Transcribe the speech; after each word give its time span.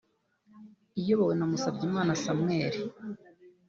iyobowe 1.01 1.33
na 1.35 1.45
Musabyimana 1.51 2.19
Samuel 2.23 2.75